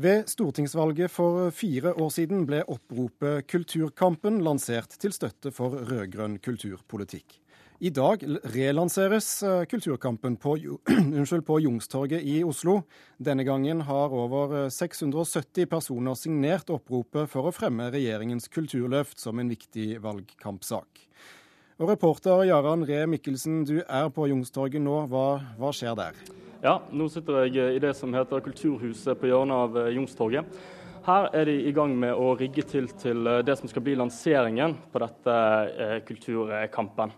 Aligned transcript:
Ved 0.00 0.30
stortingsvalget 0.32 1.10
for 1.12 1.50
fire 1.52 1.90
år 1.92 2.08
siden 2.14 2.46
ble 2.48 2.62
oppropet 2.72 3.44
Kulturkampen 3.50 4.38
lansert 4.40 4.94
til 5.02 5.12
støtte 5.12 5.50
for 5.52 5.74
rød-grønn 5.90 6.38
kulturpolitikk. 6.40 7.34
I 7.84 7.90
dag 7.92 8.24
relanseres 8.54 9.28
eh, 9.44 9.66
Kulturkampen 9.68 10.38
på, 10.40 10.54
unnskyld, 11.18 11.44
på 11.44 11.58
Jungstorget 11.66 12.24
i 12.24 12.38
Oslo. 12.46 12.78
Denne 13.18 13.44
gangen 13.44 13.84
har 13.90 14.16
over 14.16 14.70
670 14.72 15.68
personer 15.68 16.16
signert 16.16 16.72
oppropet 16.72 17.28
for 17.28 17.50
å 17.50 17.52
fremme 17.52 17.90
regjeringens 17.92 18.48
kulturløft 18.48 19.20
som 19.20 19.42
en 19.42 19.52
viktig 19.52 19.98
valgkampsak. 20.00 21.08
Og 21.80 21.92
Reporter 21.92 22.46
Jaran 22.48 22.88
Ree 22.88 23.04
Mikkelsen, 23.08 23.66
du 23.68 23.82
er 23.82 24.08
på 24.12 24.30
Jungstorget 24.32 24.80
nå. 24.80 25.02
Hva, 25.12 25.42
hva 25.60 25.76
skjer 25.76 25.98
der? 26.06 26.39
Ja, 26.60 26.74
nå 26.92 27.06
sitter 27.08 27.46
jeg 27.48 27.78
i 27.78 27.80
det 27.80 27.94
som 27.96 28.12
heter 28.12 28.42
Kulturhuset 28.44 29.16
på 29.16 29.30
hjørnet 29.30 29.56
av 29.56 29.76
eh, 29.80 29.94
Youngstorget. 29.94 30.58
Her 31.06 31.28
er 31.32 31.48
de 31.48 31.54
i 31.70 31.72
gang 31.72 31.94
med 31.96 32.12
å 32.12 32.34
rigge 32.36 32.66
til 32.68 32.90
til 33.00 33.24
eh, 33.24 33.38
det 33.48 33.54
som 33.56 33.70
skal 33.70 33.84
bli 33.86 33.94
lanseringen 33.96 34.74
på 34.92 35.00
dette 35.00 35.36
eh, 35.86 35.94
kulturkampen. 36.04 37.16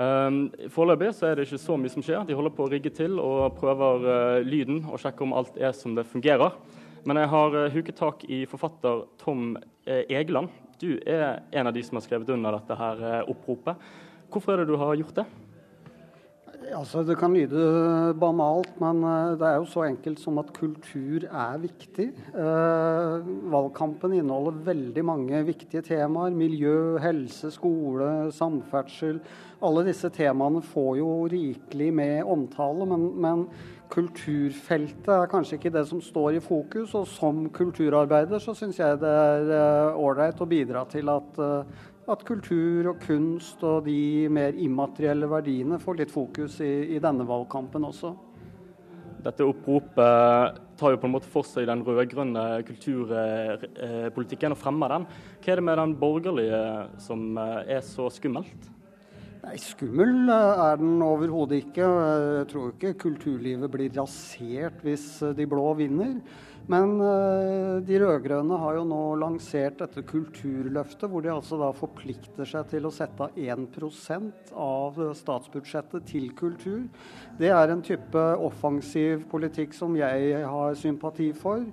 Um, 0.00 0.38
Foreløpig 0.72 1.12
så 1.12 1.28
er 1.28 1.36
det 1.36 1.44
ikke 1.44 1.60
så 1.60 1.76
mye 1.76 1.92
som 1.92 2.06
skjer. 2.08 2.24
De 2.24 2.38
holder 2.38 2.56
på 2.56 2.64
å 2.64 2.72
rigge 2.72 2.94
til 2.96 3.20
og 3.20 3.60
prøver 3.60 4.40
lyden 4.48 4.80
og 4.88 4.96
sjekker 5.02 5.28
om 5.28 5.36
alt 5.36 5.60
er 5.60 5.76
som 5.76 5.92
det 5.94 6.08
fungerer. 6.08 6.56
Men 7.04 7.20
jeg 7.20 7.34
har 7.36 7.60
huket 7.76 8.00
tak 8.00 8.24
i 8.32 8.46
forfatter 8.48 9.04
Tom 9.20 9.58
Egeland. 9.84 10.48
Du 10.80 10.96
er 11.04 11.44
en 11.52 11.68
av 11.68 11.76
de 11.76 11.84
som 11.84 12.00
har 12.00 12.08
skrevet 12.08 12.32
under 12.32 12.56
dette 12.56 12.80
her 12.80 13.28
oppropet. 13.28 13.76
Hvorfor 14.32 14.56
er 14.56 14.64
det 14.64 14.72
du 14.72 14.80
har 14.80 14.96
gjort 14.98 15.20
det? 15.20 15.28
Altså, 16.74 17.02
det 17.06 17.16
kan 17.18 17.34
lyde 17.34 18.14
banalt, 18.18 18.72
men 18.82 19.02
eh, 19.06 19.34
det 19.38 19.46
er 19.48 19.58
jo 19.58 19.68
så 19.68 19.84
enkelt 19.88 20.20
som 20.22 20.38
at 20.42 20.52
kultur 20.56 21.26
er 21.26 21.60
viktig. 21.62 22.08
Eh, 22.30 23.28
valgkampen 23.52 24.16
inneholder 24.16 24.60
veldig 24.66 25.04
mange 25.06 25.42
viktige 25.46 25.84
temaer. 25.86 26.34
Miljø, 26.34 26.96
helse, 27.02 27.50
skole, 27.54 28.10
samferdsel. 28.34 29.20
Alle 29.64 29.86
disse 29.86 30.10
temaene 30.14 30.62
får 30.64 30.98
jo 31.00 31.12
rikelig 31.32 31.90
med 31.94 32.28
omtale, 32.34 32.88
men, 32.90 33.08
men 33.22 33.46
kulturfeltet 33.94 35.10
er 35.12 35.30
kanskje 35.30 35.58
ikke 35.58 35.72
det 35.74 35.84
som 35.88 36.02
står 36.02 36.38
i 36.38 36.44
fokus. 36.44 36.94
Og 36.98 37.08
som 37.10 37.46
kulturarbeider 37.54 38.42
så 38.42 38.54
syns 38.56 38.80
jeg 38.80 39.00
det 39.02 39.10
er 39.10 39.50
eh, 39.58 39.98
ålreit 40.00 40.40
å 40.40 40.48
bidra 40.50 40.84
til 40.90 41.10
at 41.12 41.42
uh, 41.42 41.82
at 42.10 42.24
kultur 42.26 42.90
og 42.92 43.00
kunst 43.04 43.62
og 43.64 43.86
de 43.88 44.28
mer 44.32 44.56
immaterielle 44.60 45.28
verdiene 45.30 45.80
får 45.80 46.00
litt 46.02 46.12
fokus 46.12 46.60
i, 46.64 46.96
i 46.96 47.00
denne 47.02 47.26
valgkampen 47.28 47.86
også. 47.88 48.12
Dette 49.24 49.46
oppropet 49.48 50.58
tar 50.76 50.92
jo 50.92 51.00
på 51.00 51.08
en 51.08 51.14
måte 51.14 51.30
for 51.32 51.48
seg 51.48 51.64
den 51.70 51.84
rød-grønne 51.86 52.44
kulturpolitikken 52.68 54.52
og 54.52 54.60
fremmer 54.60 54.92
den. 54.92 55.06
Hva 55.40 55.54
er 55.54 55.60
det 55.60 55.64
med 55.70 55.80
den 55.80 55.94
borgerlige 56.00 56.62
som 57.00 57.38
er 57.40 57.80
så 57.86 58.10
skummelt? 58.12 58.68
Nei, 59.44 59.58
Skummel 59.60 60.30
er 60.32 60.78
den 60.80 61.02
overhodet 61.04 61.66
ikke. 61.66 61.84
Jeg 61.84 62.46
tror 62.48 62.70
ikke 62.72 62.94
kulturlivet 63.02 63.68
blir 63.68 63.92
rasert 63.92 64.78
hvis 64.86 65.04
de 65.36 65.44
blå 65.50 65.66
vinner. 65.76 66.14
Men 66.70 66.94
de 67.84 67.98
rød-grønne 68.00 68.56
har 68.62 68.78
jo 68.78 68.86
nå 68.88 69.00
lansert 69.20 69.82
dette 69.82 70.00
Kulturløftet, 70.08 71.04
hvor 71.12 71.20
de 71.20 71.28
altså 71.34 71.58
da 71.60 71.68
forplikter 71.76 72.48
seg 72.48 72.70
til 72.70 72.88
å 72.88 72.94
sette 72.94 73.26
av 73.26 73.36
1 73.36 73.66
av 74.56 75.02
statsbudsjettet 75.20 76.08
til 76.08 76.30
kultur. 76.38 76.86
Det 77.36 77.52
er 77.52 77.68
en 77.68 77.84
type 77.84 78.24
offensiv 78.48 79.26
politikk 79.28 79.76
som 79.76 79.92
jeg 79.98 80.40
har 80.40 80.80
sympati 80.80 81.34
for. 81.36 81.66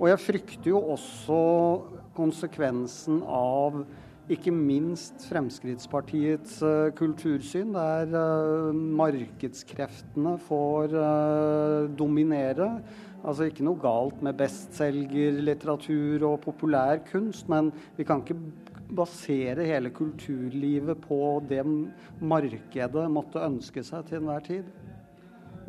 Og 0.00 0.08
jeg 0.10 0.24
frykter 0.26 0.72
jo 0.74 0.82
også 0.96 1.38
konsekvensen 2.18 3.22
av 3.22 3.84
ikke 4.30 4.52
minst 4.54 5.24
Fremskrittspartiets 5.26 6.60
uh, 6.62 6.90
kultursyn, 6.94 7.72
der 7.74 8.12
uh, 8.14 8.68
markedskreftene 8.72 10.36
får 10.46 10.94
dominere. 11.98 12.68
Altså 13.22 13.48
Ikke 13.48 13.66
noe 13.66 13.78
galt 13.82 14.22
med 14.22 14.38
bestselgerlitteratur 14.38 16.22
og 16.26 16.40
populær 16.42 17.02
kunst, 17.06 17.48
men 17.50 17.70
vi 17.96 18.06
kan 18.06 18.22
ikke 18.22 18.38
basere 18.92 19.66
hele 19.66 19.90
kulturlivet 19.94 20.98
på 21.02 21.18
det 21.48 21.62
markedet 22.20 23.04
måtte 23.10 23.42
ønske 23.42 23.84
seg 23.86 24.06
til 24.06 24.20
enhver 24.20 24.46
tid. 24.46 24.70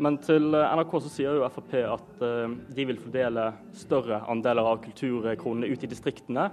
Men 0.02 0.18
til 0.18 0.50
NRK 0.50 0.96
så 1.06 1.12
sier 1.14 1.38
jo 1.38 1.50
Frp 1.54 1.76
at 1.86 2.24
de 2.74 2.86
vil 2.90 2.98
fordele 2.98 3.52
større 3.78 4.24
andeler 4.34 4.66
av 4.66 4.82
kulturkronene 4.82 5.70
ut 5.70 5.86
i 5.86 5.92
distriktene. 5.92 6.50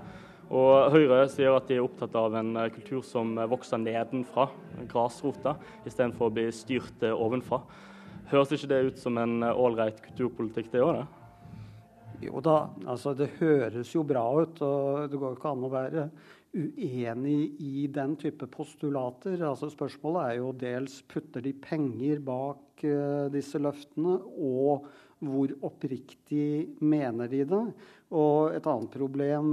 Og 0.50 0.90
Høyre 0.90 1.28
sier 1.30 1.54
at 1.54 1.68
de 1.70 1.76
er 1.78 1.84
opptatt 1.84 2.16
av 2.18 2.34
en 2.40 2.56
eh, 2.58 2.72
kultur 2.74 3.04
som 3.06 3.36
vokser 3.52 3.78
nedenfra, 3.78 4.48
grasrota, 4.90 5.54
istedenfor 5.86 6.26
å 6.26 6.34
bli 6.34 6.48
styrt 6.54 7.06
eh, 7.06 7.14
ovenfra. 7.14 7.62
Høres 8.32 8.56
ikke 8.56 8.70
det 8.72 8.80
ut 8.88 8.98
som 8.98 9.18
en 9.18 9.44
ålreit 9.46 10.02
kulturpolitikk, 10.02 10.72
det 10.74 10.82
òg? 10.82 11.04
Jo 12.20 12.42
da, 12.44 12.58
altså 12.84 13.14
det 13.16 13.30
høres 13.38 13.94
jo 13.94 14.02
bra 14.06 14.24
ut. 14.42 14.58
og 14.60 15.08
Det 15.10 15.18
går 15.18 15.32
jo 15.32 15.38
ikke 15.38 15.52
an 15.54 15.64
å 15.66 15.72
være 15.72 16.08
uenig 16.50 17.38
i 17.62 17.86
den 17.92 18.16
type 18.20 18.48
postulater. 18.50 19.38
Altså 19.46 19.70
Spørsmålet 19.72 20.26
er 20.26 20.40
jo 20.40 20.50
dels 20.58 20.98
putter 21.08 21.44
de 21.44 21.54
penger 21.62 22.20
bak 22.26 22.84
uh, 22.84 23.30
disse 23.32 23.60
løftene, 23.62 24.18
og 24.36 24.90
hvor 25.24 25.54
oppriktig 25.68 26.76
mener 26.84 27.30
de 27.30 27.44
det? 27.48 27.64
Og 28.16 28.52
et 28.56 28.68
annet 28.68 28.92
problem 28.92 29.48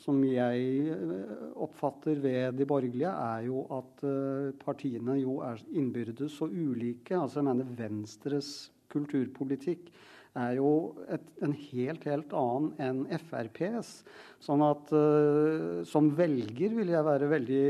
som 0.00 0.20
jeg 0.24 0.92
eh, 0.94 1.32
oppfatter 1.60 2.20
ved 2.22 2.56
de 2.58 2.66
borgerlige, 2.68 3.10
er 3.10 3.46
jo 3.48 3.64
at 3.76 4.04
uh, 4.06 4.52
partiene 4.62 5.18
jo 5.20 5.40
er 5.44 5.60
innbyrdes 5.76 6.38
så 6.40 6.48
ulike. 6.48 7.16
Altså 7.16 7.40
jeg 7.40 7.50
mener 7.50 7.74
Venstres 7.76 8.70
kulturpolitikk 8.90 9.90
er 10.38 10.54
jo 10.60 10.70
et, 11.10 11.24
en 11.42 11.52
helt, 11.52 12.06
helt 12.06 12.32
annen 12.38 12.70
enn 12.80 13.20
FrPs. 13.26 13.92
Sånn 14.40 14.64
at 14.64 14.92
uh, 14.94 15.82
som 15.88 16.08
velger 16.16 16.78
vil 16.78 16.94
jeg 16.94 17.08
være 17.10 17.30
veldig 17.34 17.68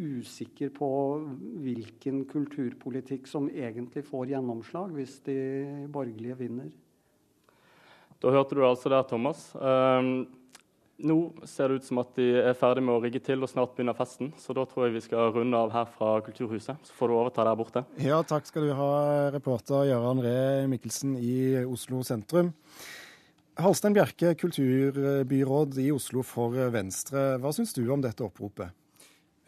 usikker 0.00 0.74
på 0.74 0.90
hvilken 1.62 2.24
kulturpolitikk 2.30 3.30
som 3.30 3.46
egentlig 3.52 4.02
får 4.08 4.34
gjennomslag 4.34 4.96
hvis 4.96 5.20
de 5.28 5.38
borgerlige 5.92 6.40
vinner. 6.40 6.74
Da 8.20 8.34
hørte 8.34 8.58
du 8.58 8.66
altså 8.66 8.90
der, 8.92 9.06
Thomas. 9.08 9.46
Um, 9.56 10.26
nå 11.06 11.16
ser 11.48 11.70
det 11.70 11.80
ut 11.80 11.86
som 11.88 12.00
at 12.02 12.12
de 12.18 12.26
er 12.40 12.56
ferdig 12.58 12.84
med 12.84 12.94
å 12.96 13.02
rigge 13.02 13.22
til 13.24 13.42
og 13.42 13.50
snart 13.50 13.74
begynner 13.76 13.96
festen. 13.98 14.32
Så 14.40 14.54
da 14.56 14.64
tror 14.68 14.86
jeg 14.86 14.96
vi 14.98 15.04
skal 15.04 15.32
runde 15.34 15.58
av 15.58 15.72
her 15.74 15.88
fra 15.96 16.16
Kulturhuset. 16.24 16.80
Så 16.86 16.96
får 16.96 17.10
du 17.10 17.16
overta 17.16 17.46
der 17.46 17.58
borte. 17.58 17.84
Ja, 18.02 18.20
takk 18.26 18.48
skal 18.48 18.68
du 18.68 18.74
ha, 18.78 18.90
reporter 19.34 19.88
Gøran 19.90 20.22
Ree 20.24 20.66
Mikkelsen 20.70 21.16
i 21.20 21.36
Oslo 21.64 22.04
sentrum. 22.06 22.52
Halstein 23.60 23.92
Bjerke, 23.92 24.32
kulturbyråd 24.40 25.80
i 25.82 25.90
Oslo 25.92 26.22
for 26.24 26.54
Venstre. 26.72 27.34
Hva 27.42 27.52
syns 27.52 27.74
du 27.76 27.82
om 27.92 28.00
dette 28.00 28.24
oppropet? 28.24 28.72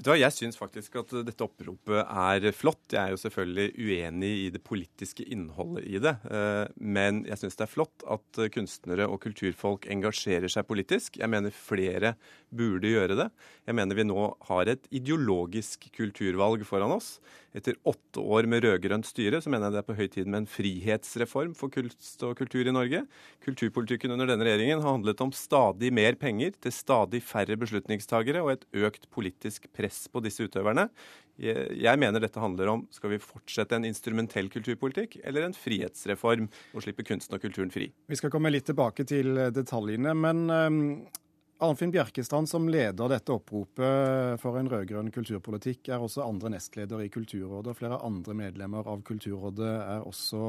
Jeg 0.02 0.34
syns 0.34 0.58
faktisk 0.58 0.96
at 0.98 1.12
dette 1.28 1.44
oppropet 1.44 2.00
er 2.02 2.48
flott. 2.56 2.82
Jeg 2.90 2.98
er 2.98 3.12
jo 3.14 3.20
selvfølgelig 3.22 3.68
uenig 3.78 4.30
i 4.40 4.48
det 4.50 4.62
politiske 4.66 5.22
innholdet 5.30 5.86
i 5.86 6.00
det. 6.02 6.16
Eh, 6.26 6.64
men 6.82 7.22
jeg 7.28 7.38
syns 7.38 7.58
det 7.58 7.66
er 7.68 7.70
flott 7.70 8.06
at 8.10 8.40
kunstnere 8.54 9.06
og 9.06 9.20
kulturfolk 9.22 9.86
engasjerer 9.92 10.50
seg 10.50 10.66
politisk. 10.66 11.20
Jeg 11.22 11.30
mener 11.30 11.54
flere 11.54 12.16
burde 12.50 12.90
gjøre 12.90 13.18
det. 13.20 13.28
Jeg 13.68 13.78
mener 13.78 13.96
vi 13.96 14.08
nå 14.08 14.26
har 14.48 14.72
et 14.72 14.90
ideologisk 14.90 15.86
kulturvalg 15.94 16.66
foran 16.66 16.96
oss. 16.96 17.14
Etter 17.54 17.76
åtte 17.84 18.20
år 18.20 18.48
med 18.48 18.64
rød-grønt 18.64 19.06
styre 19.06 19.42
så 19.44 19.52
mener 19.52 19.68
jeg 19.68 19.76
det 19.76 19.80
er 19.82 19.88
på 19.90 19.96
høy 19.98 20.06
tid 20.14 20.28
med 20.28 20.42
en 20.42 20.48
frihetsreform 20.48 21.52
for 21.56 21.72
kunst 21.72 22.24
og 22.24 22.34
kultur 22.40 22.64
i 22.64 22.74
Norge. 22.74 23.04
Kulturpolitikken 23.44 24.14
under 24.14 24.30
denne 24.30 24.46
regjeringen 24.48 24.80
har 24.80 24.96
handlet 24.96 25.20
om 25.24 25.34
stadig 25.36 25.92
mer 25.94 26.16
penger 26.20 26.56
til 26.64 26.74
stadig 26.74 27.20
færre 27.24 27.58
beslutningstagere 27.60 28.42
og 28.44 28.54
et 28.54 28.66
økt 28.86 29.08
politisk 29.12 29.68
press 29.76 29.91
på 30.12 30.22
disse 30.24 30.46
utøverne. 30.48 30.88
Jeg 31.42 31.98
mener 31.98 32.22
dette 32.22 32.40
handler 32.42 32.70
om 32.74 32.84
skal 32.92 33.14
vi 33.14 33.22
fortsette 33.22 33.78
en 33.78 33.88
instrumentell 33.88 34.50
kulturpolitikk 34.52 35.18
eller 35.24 35.46
en 35.46 35.56
frihetsreform 35.56 36.48
og 36.74 36.84
slippe 36.84 37.06
kunsten 37.08 37.38
og 37.38 37.42
kulturen 37.44 37.72
fri. 37.72 37.88
Vi 38.10 38.18
skal 38.20 38.32
komme 38.34 38.52
litt 38.52 38.68
tilbake 38.68 39.06
til 39.08 39.34
detaljene, 39.54 40.12
men 40.14 40.44
Arnfinn 41.62 41.92
Bjerkestrand, 41.94 42.48
som 42.50 42.64
leder 42.66 43.06
dette 43.12 43.30
oppropet 43.30 44.40
for 44.42 44.58
en 44.58 44.66
rød-grønn 44.66 45.12
kulturpolitikk, 45.14 45.92
er 45.94 46.02
også 46.02 46.24
andre 46.24 46.50
nestleder 46.56 47.04
i 47.04 47.10
Kulturrådet. 47.12 47.70
og 47.70 47.78
Flere 47.78 48.00
andre 48.02 48.34
medlemmer 48.34 48.88
av 48.90 49.04
Kulturrådet 49.06 49.68
er 49.70 50.02
også 50.02 50.40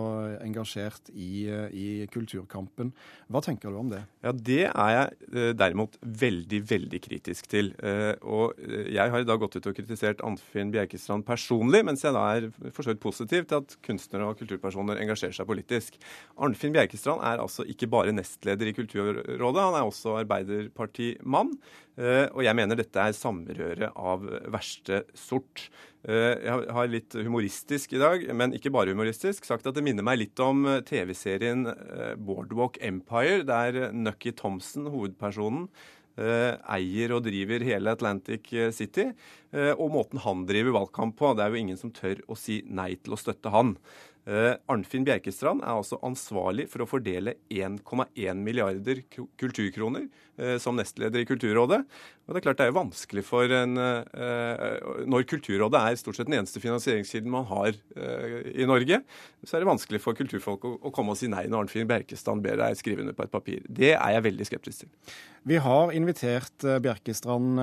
engasjert 0.41 1.11
i, 1.13 1.45
i 1.69 2.07
kulturkampen. 2.09 2.89
Hva 3.29 3.43
tenker 3.45 3.69
du 3.69 3.77
om 3.83 3.91
det? 3.91 4.01
Ja, 4.25 4.33
Det 4.33 4.63
er 4.71 4.93
jeg 4.95 5.11
eh, 5.35 5.51
derimot 5.53 5.99
veldig, 6.01 6.63
veldig 6.71 7.01
kritisk 7.05 7.51
til. 7.51 7.69
Eh, 7.77 8.15
og 8.25 8.57
eh, 8.57 8.89
jeg 8.95 9.13
har 9.13 9.21
i 9.21 9.29
dag 9.29 9.37
gått 9.43 9.59
ut 9.59 9.69
og 9.69 9.77
kritisert 9.77 10.25
Arnfinn 10.25 10.73
Bjerkestrand 10.73 11.27
personlig, 11.29 11.83
mens 11.85 12.01
jeg 12.07 12.17
da 12.17 12.25
er 12.39 12.49
for 12.73 12.89
positiv 13.05 13.45
til 13.45 13.61
at 13.61 13.77
kunstnere 13.85 14.31
og 14.31 14.41
kulturpersoner 14.41 15.05
engasjerer 15.05 15.37
seg 15.37 15.51
politisk. 15.51 16.01
Arnfinn 16.41 16.73
Bjerkestrand 16.73 17.21
er 17.21 17.45
altså 17.45 17.69
ikke 17.69 17.91
bare 17.93 18.17
nestleder 18.17 18.73
i 18.73 18.77
Kulturrådet, 18.81 19.61
han 19.61 19.77
er 19.77 19.85
også 19.85 20.17
Arbeiderpartimann. 20.23 21.02
Eh, 21.93 22.25
og 22.33 22.41
jeg 22.41 22.57
mener 22.57 22.77
dette 22.79 23.01
er 23.01 23.13
samrøre 23.13 23.91
av 23.93 24.23
verste 24.53 25.03
sort. 25.17 25.67
Eh, 26.07 26.41
jeg 26.41 26.69
har 26.77 26.89
litt 26.89 27.13
humoristisk 27.13 27.93
i 27.93 28.01
dag, 28.01 28.25
men 28.33 28.55
ikke 28.57 28.73
bare 28.73 28.95
humoristisk, 28.95 29.45
sagt 29.45 29.67
at 29.69 29.77
det 29.77 29.85
minner 29.85 30.05
meg 30.05 30.21
litt 30.23 30.41
om 30.43 30.65
eh, 30.69 30.81
TV-serien 30.87 31.67
Boardwalk 32.17 32.79
Empire, 32.81 33.43
der 33.45 33.91
Nucky 33.93 34.33
Thompson, 34.37 34.89
hovedpersonen, 34.93 35.67
eier 36.13 37.09
og 37.15 37.23
driver 37.25 37.63
hele 37.65 37.93
Atlantic 37.95 38.51
City. 38.77 39.07
Og 39.53 39.91
måten 39.93 40.17
han 40.23 40.47
driver 40.49 40.73
valgkamp 40.79 41.13
på. 41.19 41.35
Det 41.37 41.43
er 41.43 41.53
jo 41.53 41.59
ingen 41.61 41.77
som 41.77 41.91
tør 41.93 42.23
å 42.25 42.37
si 42.39 42.63
nei 42.65 42.95
til 42.97 43.13
å 43.13 43.19
støtte 43.21 43.51
han. 43.53 43.75
Uh, 44.23 44.55
Arnfinn 44.71 45.03
Bjerkestrand 45.03 45.59
er 45.65 45.73
altså 45.75 45.97
ansvarlig 46.07 46.69
for 46.71 46.85
å 46.85 46.87
fordele 46.87 47.33
1,1 47.51 48.39
milliarder 48.39 49.01
kulturkroner 49.11 50.05
uh, 50.39 50.55
som 50.63 50.77
nestleder 50.79 51.19
i 51.19 51.27
Kulturrådet. 51.27 51.81
Og 52.23 52.31
Det 52.31 52.39
er 52.39 52.45
klart 52.45 52.61
det 52.61 52.63
er 52.63 52.71
jo 52.71 52.77
vanskelig 52.77 53.21
for 53.27 53.51
en 53.51 53.73
Når 53.75 55.25
Kulturrådet 55.27 55.79
er 55.81 55.97
stort 55.99 56.15
sett 56.15 56.29
den 56.29 56.37
eneste 56.37 56.61
finansieringskilden 56.63 57.27
man 57.27 57.43
har 57.49 57.75
i 57.75 58.63
Norge, 58.63 59.01
så 59.43 59.57
er 59.57 59.65
det 59.65 59.67
vanskelig 59.67 59.99
for 59.99 60.15
kulturfolk 60.15 60.63
å 60.63 60.91
komme 60.95 61.11
og 61.11 61.19
si 61.19 61.27
nei 61.27 61.43
når 61.51 61.65
Arnfinn 61.65 61.89
Bjerkestrand 61.89 62.45
ber 62.45 62.61
deg 62.61 62.79
skrive 62.79 63.03
under 63.03 63.17
på 63.17 63.25
et 63.27 63.33
papir. 63.33 63.67
Det 63.67 63.91
er 63.97 64.15
jeg 64.15 64.23
veldig 64.29 64.47
skeptisk 64.47 64.85
til. 64.85 64.93
Vi 65.51 65.59
har 65.59 65.91
invitert 65.91 66.63
Bjerkestrand 66.63 67.59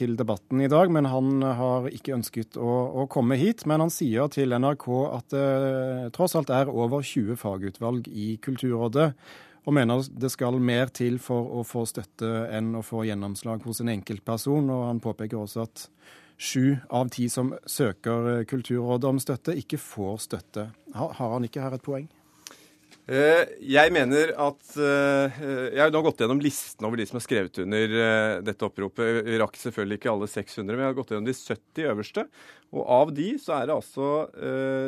til 0.00 0.16
debatten 0.16 0.64
i 0.64 0.72
dag, 0.72 0.88
men 0.88 1.12
han 1.12 1.27
har 1.42 1.88
ikke 1.92 2.14
ønsket 2.16 2.58
å, 2.60 2.70
å 3.02 3.06
komme 3.10 3.38
hit. 3.40 3.64
Men 3.68 3.84
han 3.84 3.92
sier 3.92 4.30
til 4.32 4.54
NRK 4.56 4.86
at 5.06 5.34
det 5.34 6.12
tross 6.16 6.36
alt 6.38 6.52
er 6.54 6.70
over 6.72 7.04
20 7.04 7.38
fagutvalg 7.40 8.08
i 8.08 8.34
Kulturrådet, 8.42 9.10
og 9.68 9.74
mener 9.76 10.06
det 10.16 10.30
skal 10.32 10.56
mer 10.64 10.88
til 10.96 11.18
for 11.20 11.58
å 11.58 11.64
få 11.66 11.84
støtte 11.88 12.28
enn 12.56 12.72
å 12.78 12.84
få 12.86 13.02
gjennomslag 13.04 13.66
hos 13.68 13.82
en 13.84 13.92
enkeltperson. 13.92 14.70
Og 14.72 14.86
han 14.86 15.02
påpeker 15.04 15.42
også 15.42 15.66
at 15.66 15.88
sju 16.38 16.78
av 16.94 17.10
ti 17.12 17.26
som 17.28 17.52
søker 17.68 18.46
Kulturrådet 18.48 19.10
om 19.10 19.20
støtte, 19.20 19.56
ikke 19.58 19.80
får 19.82 20.22
støtte. 20.24 20.70
Har 20.96 21.34
han 21.34 21.44
ikke 21.44 21.66
her 21.66 21.76
et 21.76 21.84
poeng? 21.84 22.08
Eh, 23.08 23.54
jeg 23.64 23.88
mener 23.96 24.34
at 24.36 24.74
eh, 24.76 25.38
Jeg 25.72 25.80
har 25.80 25.92
nå 25.94 26.02
gått 26.04 26.18
gjennom 26.20 26.42
listen 26.44 26.84
over 26.84 27.00
de 27.00 27.06
som 27.08 27.16
har 27.16 27.24
skrevet 27.24 27.62
under 27.62 27.94
eh, 28.04 28.32
dette 28.44 28.66
oppropet. 28.68 29.22
Vi 29.24 29.38
rakk 29.40 29.56
selvfølgelig 29.56 30.00
ikke 30.02 30.12
alle 30.12 30.28
600, 30.28 30.68
men 30.74 30.84
jeg 30.84 30.90
har 30.90 30.98
gått 30.98 31.14
gjennom 31.14 31.28
de 31.30 31.36
70 31.38 31.88
øverste. 31.94 32.26
Og 32.68 32.84
av 32.98 33.12
de 33.16 33.30
så 33.40 33.54
er 33.56 33.70
det 33.70 33.72
altså 33.78 34.08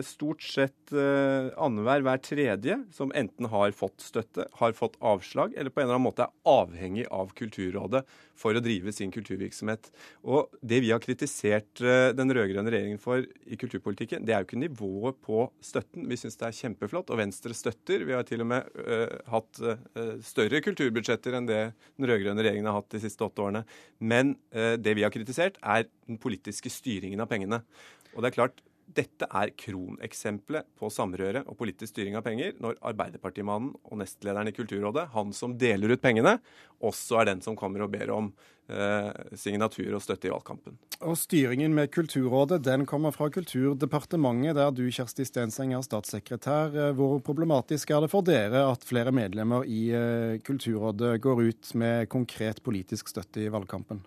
stort 0.04 0.42
sett 0.44 0.92
annenhver 0.92 2.02
hver 2.04 2.18
tredje 2.20 2.74
som 2.92 3.08
enten 3.16 3.48
har 3.48 3.72
fått 3.72 4.04
støtte, 4.04 4.44
har 4.58 4.74
fått 4.76 4.98
avslag, 5.00 5.54
eller 5.56 5.72
på 5.72 5.80
en 5.80 5.86
eller 5.86 5.96
annen 5.96 6.04
måte 6.04 6.26
er 6.26 6.50
avhengig 6.52 7.06
av 7.08 7.32
Kulturrådet 7.38 8.02
for 8.36 8.52
å 8.52 8.60
drive 8.60 8.92
sin 8.92 9.08
kulturvirksomhet. 9.14 9.88
Og 10.28 10.52
det 10.60 10.82
vi 10.84 10.92
har 10.92 11.00
kritisert 11.00 11.80
den 11.80 12.34
rød-grønne 12.36 12.68
regjeringen 12.68 13.00
for 13.00 13.24
i 13.24 13.60
kulturpolitikken, 13.60 14.28
det 14.28 14.36
er 14.36 14.44
jo 14.44 14.50
ikke 14.50 14.60
nivået 14.60 15.24
på 15.24 15.46
støtten. 15.64 16.04
Vi 16.12 16.20
syns 16.20 16.36
det 16.36 16.50
er 16.50 16.60
kjempeflott, 16.60 17.08
og 17.08 17.22
Venstre 17.22 17.56
støtter. 17.56 18.04
Vi 18.10 18.16
har 18.16 18.26
til 18.26 18.42
og 18.42 18.48
med 18.50 18.66
uh, 18.82 19.12
hatt 19.30 19.60
uh, 19.62 20.16
større 20.26 20.58
kulturbudsjetter 20.64 21.36
enn 21.38 21.46
det 21.46 21.60
den 21.70 22.08
rød-grønne 22.10 22.42
regjeringen 22.42 22.66
har 22.66 22.80
hatt 22.80 22.90
de 22.96 23.02
siste 23.04 23.22
åtte 23.22 23.44
årene. 23.44 23.62
Men 24.02 24.34
uh, 24.56 24.74
det 24.80 24.96
vi 24.98 25.06
har 25.06 25.14
kritisert, 25.14 25.60
er 25.62 25.86
den 26.10 26.18
politiske 26.20 26.72
styringen 26.72 27.22
av 27.22 27.30
pengene. 27.30 27.62
Og 28.16 28.24
det 28.24 28.32
er 28.32 28.36
klart, 28.40 28.58
dette 28.96 29.26
er 29.26 29.52
kroneksempelet 29.58 30.66
på 30.78 30.90
samrøre 30.92 31.44
og 31.46 31.56
politisk 31.58 31.94
styring 31.94 32.16
av 32.18 32.24
penger, 32.26 32.54
når 32.62 32.78
Arbeiderpartimannen 32.90 33.74
og 33.84 34.00
nestlederen 34.00 34.50
i 34.50 34.54
Kulturrådet, 34.56 35.10
han 35.14 35.34
som 35.36 35.56
deler 35.60 35.94
ut 35.94 36.02
pengene, 36.02 36.38
også 36.82 37.20
er 37.20 37.30
den 37.30 37.44
som 37.44 37.58
kommer 37.58 37.84
og 37.84 37.92
ber 37.92 38.12
om 38.14 38.30
eh, 38.70 39.10
signatur 39.38 39.94
og 39.96 40.04
støtte 40.04 40.28
i 40.28 40.32
valgkampen. 40.32 40.78
Og 41.00 41.16
Styringen 41.20 41.74
med 41.76 41.92
Kulturrådet 41.94 42.62
den 42.66 42.86
kommer 42.88 43.14
fra 43.14 43.30
Kulturdepartementet, 43.32 44.56
der 44.58 44.72
du 44.74 44.86
Kjersti 44.88 45.26
Stenseng 45.28 45.74
er 45.76 45.84
statssekretær. 45.86 46.74
Eh, 46.74 46.94
hvor 46.98 47.18
problematisk 47.24 47.92
er 47.94 48.04
det 48.04 48.12
for 48.12 48.26
dere 48.26 48.66
at 48.70 48.86
flere 48.88 49.14
medlemmer 49.14 49.68
i 49.68 49.88
eh, 49.96 50.38
Kulturrådet 50.46 51.18
går 51.24 51.44
ut 51.50 51.74
med 51.74 52.08
konkret 52.12 52.62
politisk 52.66 53.12
støtte 53.12 53.44
i 53.44 53.52
valgkampen? 53.52 54.02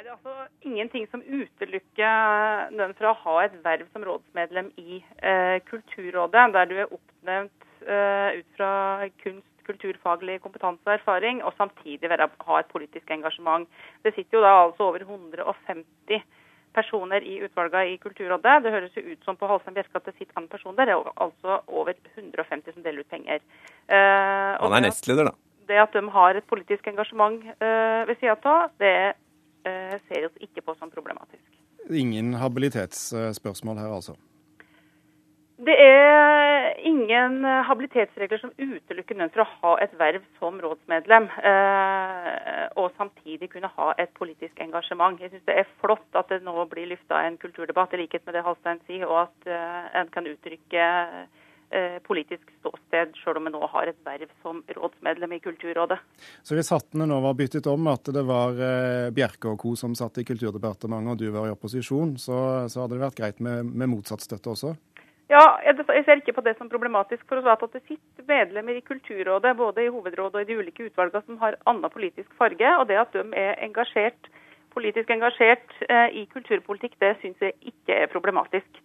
Nei, 0.00 0.06
Det 0.06 0.12
er 0.12 0.16
altså 0.16 0.46
ingenting 0.64 1.06
som 1.10 1.20
utelukker 1.20 2.70
den 2.72 2.94
fra 2.96 3.10
å 3.10 3.18
ha 3.20 3.34
et 3.44 3.56
verv 3.60 3.84
som 3.92 4.06
rådsmedlem 4.08 4.70
i 4.80 5.02
eh, 5.20 5.60
Kulturrådet, 5.68 6.44
der 6.54 6.70
du 6.70 6.74
er 6.78 6.88
oppnevnt 6.88 7.66
eh, 7.84 8.38
ut 8.40 8.48
fra 8.56 8.70
kunst, 9.20 9.44
kulturfaglig 9.68 10.38
kompetanse 10.40 10.80
og 10.88 10.94
erfaring, 10.94 11.44
og 11.44 11.52
samtidig 11.58 12.08
være, 12.08 12.30
ha 12.48 12.62
et 12.62 12.72
politisk 12.72 13.12
engasjement. 13.12 13.68
Det 14.00 14.14
sitter 14.16 14.40
jo 14.40 14.44
da 14.46 14.56
altså 14.64 14.88
over 14.88 15.04
150 15.04 16.24
personer 16.72 17.20
i 17.20 17.36
utvalgene 17.44 17.92
i 17.92 18.00
Kulturrådet. 18.00 18.58
Det 18.64 18.72
høres 18.72 18.96
jo 18.96 19.04
ut 19.04 19.28
som 19.28 19.36
på 19.36 19.52
Halstein 19.52 19.76
Bjerke 19.76 20.00
at 20.00 20.08
det 20.08 20.16
sitter 20.16 20.40
en 20.40 20.48
person 20.48 20.80
der. 20.80 20.88
Det 20.88 20.96
er 20.96 21.14
altså 21.28 21.60
over 21.68 21.92
150 22.16 22.72
som 22.72 22.82
deler 22.88 23.04
ut 23.04 23.12
penger. 23.12 23.44
Eh, 23.84 24.52
Han 24.64 24.80
er 24.80 24.88
nestleder, 24.88 25.28
da. 25.28 25.36
Det 25.68 25.84
at 25.84 25.92
de 25.92 26.08
har 26.08 26.38
et 26.38 26.48
politisk 26.48 26.88
engasjement 26.88 27.42
eh, 27.60 28.06
ved 28.08 28.16
sida 28.16 28.40
av, 28.48 28.70
det 28.80 28.94
Eh, 29.00 29.16
ser 29.62 30.26
oss 30.26 30.42
ikke 30.42 30.64
på 30.64 30.74
som 30.78 30.90
problematisk. 30.92 31.46
Ingen 31.90 32.34
habilitetsspørsmål 32.38 33.80
her, 33.80 33.94
altså? 33.94 34.16
Det 35.60 35.74
er 35.76 36.78
ingen 36.88 37.42
habilitetsregler 37.44 38.40
som 38.40 38.52
utelukker 38.56 39.18
noen 39.18 39.32
fra 39.34 39.44
å 39.44 39.56
ha 39.60 39.72
et 39.84 39.92
verv 40.00 40.22
som 40.38 40.56
rådsmedlem, 40.62 41.26
eh, 41.50 42.62
og 42.80 42.94
samtidig 42.96 43.50
kunne 43.52 43.68
ha 43.74 43.90
et 44.00 44.14
politisk 44.16 44.62
engasjement. 44.64 45.20
Jeg 45.20 45.34
syns 45.34 45.44
det 45.50 45.58
er 45.60 45.74
flott 45.82 46.16
at 46.16 46.32
det 46.32 46.40
nå 46.46 46.64
blir 46.70 46.88
lufta 46.88 47.20
en 47.26 47.36
kulturdebatt, 47.42 47.92
i 47.92 48.04
likhet 48.06 48.24
med 48.24 48.38
det 48.38 48.46
Halstein 48.46 48.80
sier, 48.86 49.04
og 49.04 49.26
at 49.26 49.52
eh, 49.52 50.00
en 50.00 50.08
kan 50.14 50.30
uttrykke 50.32 50.88
Eh, 51.10 51.39
politisk 52.06 52.50
ståsted, 52.58 53.14
selv 53.22 53.38
om 53.38 53.46
vi 53.46 53.52
nå 53.54 53.60
har 53.72 53.90
et 53.90 53.98
verv 54.06 54.30
som 54.42 54.62
rådsmedlem 54.74 55.36
i 55.36 55.40
Kulturrådet. 55.44 56.00
Så 56.42 56.58
hvis 56.58 56.72
hattene 56.74 57.06
nå 57.06 57.20
var 57.22 57.36
byttet 57.38 57.68
om, 57.70 57.86
at 57.92 58.10
det 58.10 58.24
var 58.26 58.58
eh, 58.58 59.10
Bjerke 59.14 59.52
og 59.52 59.60
co. 59.62 59.76
som 59.78 59.94
satt 59.94 60.18
i 60.18 60.26
Kulturdepartementet 60.26 61.14
og 61.14 61.20
du 61.20 61.30
var 61.34 61.46
i 61.46 61.54
opposisjon, 61.54 62.16
så, 62.18 62.66
så 62.66 62.82
hadde 62.82 62.98
det 62.98 63.04
vært 63.04 63.20
greit 63.20 63.44
med, 63.44 63.70
med 63.70 63.92
motsatt 63.92 64.26
støtte 64.26 64.50
også? 64.54 64.74
Ja, 65.30 65.44
jeg 65.62 65.78
ser 65.86 66.18
ikke 66.18 66.34
på 66.34 66.42
det 66.42 66.56
som 66.58 66.68
problematisk. 66.68 67.22
for 67.28 67.38
å 67.38 67.44
svare 67.44 67.62
at 67.62 67.72
Det 67.72 67.84
sitter 67.86 68.26
medlemmer 68.26 68.74
i 68.74 68.82
Kulturrådet, 68.82 69.56
både 69.56 69.84
i 69.84 69.92
hovedrådet 69.94 70.34
og 70.34 70.42
i 70.42 70.48
de 70.48 70.58
ulike 70.58 70.88
utvalgene, 70.90 71.22
som 71.26 71.38
har 71.38 71.58
annen 71.70 71.90
politisk 71.90 72.34
farge. 72.34 72.66
og 72.78 72.88
Det 72.88 72.98
at 72.98 73.12
de 73.14 73.22
er 73.38 73.54
engasjert, 73.62 74.30
politisk 74.74 75.10
engasjert 75.10 75.70
eh, 75.88 76.08
i 76.18 76.26
kulturpolitikk, 76.34 76.98
det 76.98 77.16
syns 77.22 77.38
jeg 77.38 77.54
ikke 77.62 77.94
er 77.94 78.10
problematisk. 78.10 78.82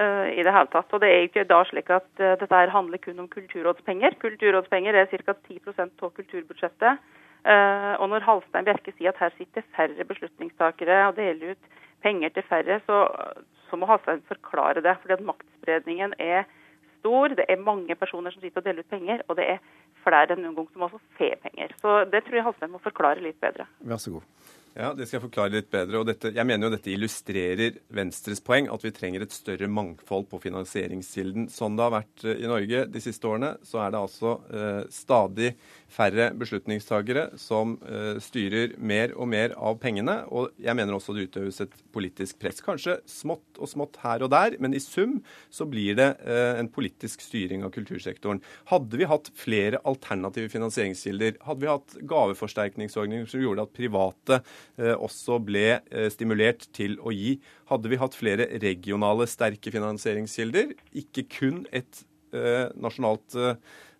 Eh, 0.00 0.28
i 0.38 0.42
det 0.46 0.52
hele 0.54 0.70
tatt. 0.72 0.92
Og 0.94 1.00
Det 1.02 1.08
er 1.12 1.26
ikke 1.26 1.44
da 1.44 1.60
slik 1.68 1.90
at 1.92 2.08
uh, 2.22 2.36
dette 2.40 2.60
handler 2.72 3.00
kun 3.04 3.18
om 3.20 3.28
kulturrådspenger. 3.28 4.14
Kulturrådspenger 4.22 4.96
er 4.96 5.10
ca. 5.10 5.34
10 5.34 5.60
av 5.76 6.12
kulturbudsjettet. 6.16 7.02
Uh, 7.44 7.94
og 8.00 8.08
når 8.12 8.24
Halstein 8.24 8.64
Bjerke 8.64 8.94
sier 8.96 9.12
at 9.12 9.20
her 9.20 9.34
sitter 9.36 9.66
færre 9.76 10.06
beslutningstakere 10.08 11.02
og 11.08 11.16
deler 11.16 11.52
ut 11.52 11.68
penger 12.04 12.32
til 12.32 12.46
færre, 12.48 12.78
så, 12.86 13.02
så 13.68 13.76
må 13.76 13.88
Halstein 13.90 14.24
forklare 14.28 14.80
det. 14.80 14.96
fordi 15.02 15.18
at 15.18 15.26
maktspredningen 15.32 16.16
er 16.18 16.48
stor. 17.00 17.36
Det 17.36 17.44
er 17.48 17.60
mange 17.60 17.94
personer 17.94 18.32
som 18.32 18.40
sitter 18.40 18.62
og 18.62 18.68
deler 18.70 18.86
ut 18.86 18.94
penger, 18.94 19.20
og 19.28 19.36
det 19.36 19.50
er 19.56 19.60
flere 20.04 20.32
enn 20.32 20.46
noen 20.46 20.56
gang 20.62 20.72
som 20.72 20.88
også 20.88 21.02
får 21.18 21.36
penger. 21.44 21.76
Så 21.82 22.04
det 22.12 22.24
tror 22.24 22.40
jeg 22.40 22.48
Halstein 22.48 22.72
må 22.72 22.80
forklare 22.80 23.20
litt 23.20 23.40
bedre. 23.40 23.68
Vær 23.84 24.00
så 24.00 24.16
god. 24.16 24.24
Ja, 24.78 24.92
Det 24.94 25.08
skal 25.08 25.18
jeg 25.18 25.24
forklare 25.24 25.50
litt 25.50 25.70
bedre. 25.70 25.98
og 25.98 26.06
dette, 26.06 26.32
Jeg 26.32 26.46
mener 26.46 26.68
jo 26.68 26.76
dette 26.76 26.90
illustrerer 26.90 27.78
Venstres 27.90 28.40
poeng, 28.40 28.68
at 28.72 28.82
vi 28.82 28.92
trenger 28.92 29.22
et 29.22 29.32
større 29.32 29.66
mangfold 29.66 30.28
på 30.30 30.40
finansieringskilden. 30.40 31.48
Sånn 31.50 31.76
det 31.76 31.82
har 31.82 31.90
vært 31.90 32.24
eh, 32.24 32.44
i 32.44 32.46
Norge 32.46 32.86
de 32.86 33.00
siste 33.00 33.26
årene, 33.26 33.58
så 33.64 33.82
er 33.82 33.90
det 33.90 33.98
altså 33.98 34.40
eh, 34.52 34.84
stadig 34.88 35.56
færre 35.90 36.30
beslutningstagere 36.38 37.36
som 37.40 37.74
eh, 37.82 38.20
styrer 38.22 38.76
mer 38.78 39.10
og 39.18 39.26
mer 39.32 39.56
av 39.58 39.80
pengene. 39.82 40.20
Og 40.30 40.54
jeg 40.56 40.76
mener 40.78 40.94
også 40.94 41.16
det 41.16 41.26
utøves 41.28 41.60
et 41.64 41.74
politisk 41.92 42.38
press. 42.38 42.62
Kanskje 42.62 43.00
smått 43.10 43.58
og 43.58 43.68
smått 43.68 43.98
her 44.04 44.22
og 44.22 44.30
der, 44.30 44.54
men 44.62 44.76
i 44.76 44.82
sum 44.82 45.18
så 45.50 45.66
blir 45.66 45.98
det 45.98 46.12
eh, 46.22 46.60
en 46.60 46.70
politisk 46.70 47.24
styring 47.26 47.66
av 47.66 47.74
kultursektoren. 47.74 48.42
Hadde 48.70 49.02
vi 49.02 49.10
hatt 49.10 49.32
flere 49.34 49.82
alternative 49.82 50.52
finansieringskilder, 50.54 51.40
hadde 51.42 51.66
vi 51.66 51.72
hatt 51.72 51.98
gaveforsterkningsordninger 52.14 53.26
som 53.26 53.42
gjorde 53.42 53.66
at 53.66 53.74
private 53.74 54.42
også 54.96 55.38
ble 55.42 55.80
eh, 55.80 56.08
stimulert 56.12 56.66
til 56.76 56.98
å 57.02 57.12
gi. 57.14 57.38
Hadde 57.70 57.90
vi 57.92 57.98
hatt 58.00 58.16
flere 58.18 58.46
regionale 58.62 59.26
sterke 59.30 59.72
finansieringskilder, 59.74 60.74
ikke 61.02 61.26
kun 61.32 61.64
et 61.72 62.02
eh, 62.02 62.06
nasjonalt 62.30 63.36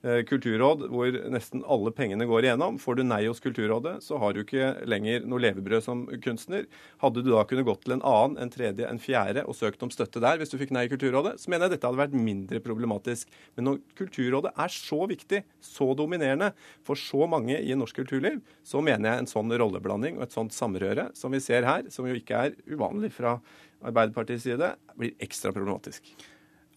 kulturråd 0.01 0.87
hvor 0.89 1.17
nesten 1.29 1.61
alle 1.69 1.91
pengene 1.93 2.25
går 2.29 2.47
igjennom. 2.47 2.79
Får 2.81 2.97
du 2.97 3.03
nei 3.05 3.21
hos 3.27 3.43
Kulturrådet, 3.45 3.99
så 4.01 4.17
har 4.23 4.33
du 4.33 4.41
ikke 4.41 4.71
lenger 4.89 5.27
noe 5.29 5.43
levebrød 5.45 5.85
som 5.85 6.07
kunstner. 6.25 6.65
Hadde 7.03 7.21
du 7.21 7.29
da 7.35 7.43
kunnet 7.49 7.67
gått 7.69 7.83
til 7.85 7.99
en 7.99 8.05
annen, 8.07 8.39
en 8.41 8.53
tredje, 8.53 8.87
en 8.89 9.03
fjerde 9.03 9.45
og 9.45 9.59
søkt 9.59 9.85
om 9.85 9.93
støtte 9.93 10.23
der 10.25 10.41
hvis 10.41 10.53
du 10.53 10.57
fikk 10.61 10.73
nei 10.73 10.87
i 10.89 10.93
Kulturrådet, 10.93 11.37
så 11.43 11.53
mener 11.53 11.69
jeg 11.69 11.77
dette 11.77 11.91
hadde 11.91 12.01
vært 12.01 12.17
mindre 12.17 12.63
problematisk. 12.65 13.29
Men 13.59 13.69
når 13.69 13.83
Kulturrådet 14.01 14.55
er 14.57 14.73
så 14.73 15.03
viktig, 15.11 15.43
så 15.61 15.93
dominerende 15.99 16.53
for 16.87 16.97
så 16.97 17.29
mange 17.29 17.61
i 17.61 17.77
norsk 17.77 18.01
kulturliv, 18.01 18.41
så 18.65 18.81
mener 18.85 19.11
jeg 19.11 19.25
en 19.25 19.33
sånn 19.35 19.53
rolleblanding 19.53 20.17
og 20.17 20.25
et 20.27 20.37
sånt 20.37 20.57
samrøre 20.57 21.11
som 21.19 21.35
vi 21.35 21.45
ser 21.45 21.69
her, 21.69 21.89
som 21.93 22.09
jo 22.09 22.17
ikke 22.17 22.47
er 22.49 22.57
uvanlig 22.71 23.13
fra 23.13 23.37
Arbeiderpartiets 23.85 24.49
side, 24.49 24.75
blir 24.97 25.17
ekstra 25.25 25.53
problematisk. 25.57 26.09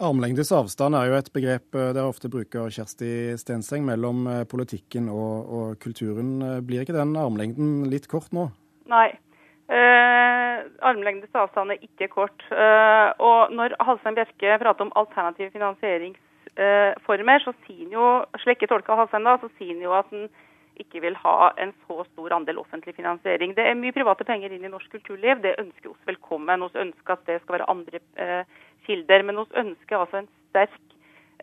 Armlengdes 0.04 0.52
avstand 0.52 0.98
er 0.98 1.08
jo 1.08 1.16
et 1.16 1.30
begrep 1.36 1.78
eh, 1.78 1.92
dere 1.96 2.10
ofte 2.12 2.30
bruker, 2.32 2.72
Kjersti 2.74 3.38
Stenseng, 3.40 3.86
mellom 3.88 4.26
eh, 4.28 4.42
politikken 4.50 5.08
og, 5.12 5.36
og, 5.48 5.68
kulturen. 5.84 6.36
Eh, 6.44 6.60
blir 6.66 6.84
ikke 6.84 6.96
den 6.98 7.16
armlengden 7.20 7.86
litt 7.92 8.10
kort 8.12 8.34
nå? 8.36 8.50
Nei. 8.92 9.10
Eh, 9.72 10.58
armlengdes 10.84 11.32
avstand 11.40 11.72
er 11.72 11.86
ikke 11.86 12.10
kort. 12.12 12.44
Eh, 12.52 13.10
og 13.24 13.54
når 13.56 13.78
Halstein 13.80 14.18
Bjerke 14.20 14.60
prater 14.62 14.88
om 14.88 14.92
alternative 15.00 15.54
finansieringsformer, 15.56 17.46
så 17.46 17.56
sier 17.64 17.86
han 17.86 17.96
jo, 17.96 18.10
slekke 18.44 18.68
tolka 18.72 19.00
Halstein 19.00 19.30
da, 19.30 19.38
så 19.40 19.52
sier 19.56 19.72
han 19.78 19.86
jo 19.88 19.96
at 19.96 20.12
han 20.12 20.28
ikke 20.82 21.04
vil 21.04 21.16
ha 21.22 21.54
en 21.62 21.72
så 21.86 22.04
stor 22.08 22.34
andel 22.34 22.60
offentlig 22.62 22.96
finansiering. 22.98 23.54
Det 23.56 23.66
er 23.70 23.78
mye 23.78 23.94
private 23.96 24.26
penger 24.28 24.54
inn 24.54 24.66
i 24.66 24.72
norsk 24.72 24.92
kulturliv. 24.96 25.42
Det 25.44 25.56
ønsker 25.62 25.92
oss 25.92 26.08
velkommen. 26.10 26.66
Vi 26.74 26.82
ønsker 26.88 27.16
at 27.16 27.26
det 27.30 27.40
skal 27.44 27.60
være 27.60 27.70
andre 27.70 28.02
eh, 28.18 28.62
kilder. 28.88 29.24
Men 29.24 29.42
vi 29.42 29.62
ønsker 29.64 30.00
altså 30.00 30.22
en 30.22 30.30
sterk 30.50 30.80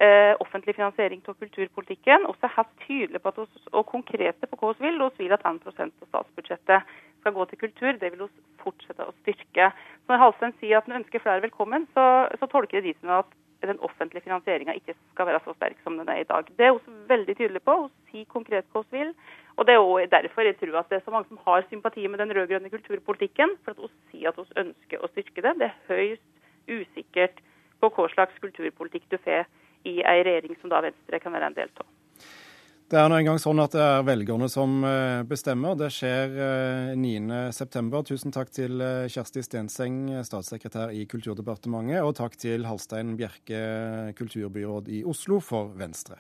eh, 0.01 0.35
offentlig 0.41 0.77
finansiering 0.79 1.23
av 1.27 1.39
kulturpolitikken. 1.41 2.27
Vi 2.29 2.49
er 2.49 2.57
helt 2.57 2.75
tydelige 2.87 3.25
på 3.25 3.35
oss, 3.45 3.69
og 3.73 3.87
konkrete 3.91 4.51
på 4.51 4.61
hva 4.61 4.75
vi 4.79 4.89
vil. 4.89 5.03
Vi 5.19 5.27
vil 5.27 5.37
at 5.37 5.47
1 5.47 5.67
av 5.67 5.77
statsbudsjettet 6.09 6.95
skal 7.21 7.37
gå 7.37 7.45
til 7.51 7.63
kultur. 7.67 7.93
Det 8.01 8.13
vil 8.13 8.25
vi 8.25 8.31
fortsette 8.63 9.07
å 9.07 9.17
styrke. 9.21 9.73
Så 9.75 10.13
når 10.13 10.25
Halstein 10.25 10.57
sier 10.61 10.81
at 10.81 10.89
han 10.89 11.03
ønsker 11.03 11.23
flere 11.23 11.45
velkommen, 11.45 11.87
så, 11.95 12.07
så 12.41 12.49
tolker 12.51 12.81
det 12.81 12.91
de 12.91 12.99
som 13.01 13.21
at 13.21 13.37
den 13.69 13.81
offentlige 13.85 14.25
finansieringa 14.25 14.73
ikke 14.73 14.95
skal 15.13 15.27
være 15.29 15.43
så 15.45 15.53
sterk 15.53 15.77
som 15.85 15.99
den 16.01 16.09
er 16.09 16.23
i 16.23 16.29
dag. 16.29 16.49
Det 16.57 16.65
er 16.65 16.79
vi 16.79 16.95
veldig 17.11 17.37
tydelige 17.37 17.67
på. 17.69 17.77
Vi 18.09 18.13
sier 18.13 18.33
konkret 18.33 18.69
hva 18.73 18.83
vi 18.89 19.03
vil. 19.03 19.15
Og 19.57 19.67
Det 19.67 19.75
er 19.75 19.83
også 19.85 20.13
derfor 20.15 20.49
jeg 20.49 20.57
tror 20.57 20.79
at 20.81 20.89
det 20.89 20.97
er 20.97 21.05
så 21.05 21.13
mange 21.13 21.29
som 21.29 21.41
har 21.45 21.67
sympati 21.69 22.07
med 22.09 22.19
den 22.19 22.33
rød-grønne 22.37 22.73
kulturpolitikken. 22.73 23.59
For 23.65 23.77
at 23.77 23.83
vi 23.83 23.91
sier 24.13 24.33
at 24.33 24.39
vi 24.39 24.63
ønsker 24.65 25.05
å 25.05 25.11
styrke 25.13 25.45
det. 25.45 25.53
Det 25.61 25.69
er 25.69 25.77
høyst 25.93 26.40
usikkert 26.71 27.41
på 27.81 27.91
hva 27.97 28.07
slags 28.13 28.37
kulturpolitikk 28.43 29.09
du 29.11 29.19
får 29.25 29.49
i 29.89 30.01
ei 30.05 30.21
regjering 30.27 30.57
som 30.61 30.73
da 30.73 30.83
Venstre 30.85 31.21
kan 31.23 31.35
være 31.35 31.51
en 31.51 31.57
del 31.57 31.73
av. 31.81 31.89
Det 32.91 32.99
er 32.99 33.07
nå 33.07 33.21
engang 33.21 33.39
sånn 33.39 33.63
at 33.63 33.75
det 33.77 33.83
er 33.87 34.01
velgerne 34.03 34.49
som 34.51 34.81
eh, 34.83 35.21
bestemmer. 35.31 35.77
Det 35.79 35.93
skjer 35.95 36.33
9.9. 36.99 37.37
Eh, 37.39 38.01
Tusen 38.09 38.35
takk 38.35 38.51
til 38.51 38.83
eh, 38.83 39.07
Kjersti 39.07 39.45
Stenseng, 39.47 40.01
statssekretær 40.27 40.91
i 40.91 41.05
Kulturdepartementet, 41.07 42.03
og 42.03 42.17
takk 42.19 42.35
til 42.43 42.67
Halstein 42.67 43.15
Bjerke, 43.21 43.63
kulturbyråd 44.19 44.91
i 44.91 45.05
Oslo 45.07 45.39
for 45.39 45.71
Venstre. 45.79 46.19